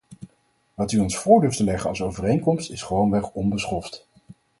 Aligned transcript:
Wat 0.73 0.91
u 0.91 0.99
ons 0.99 1.17
voor 1.17 1.41
durft 1.41 1.57
te 1.57 1.63
leggen 1.63 1.89
als 1.89 2.01
overeenkomst 2.01 2.71
is 2.71 2.81
gewoonweg 2.81 3.31
onbeschoft. 3.31 4.07